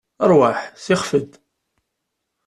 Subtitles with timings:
[0.29, 1.31] Ṛwaḥ, sixef-d.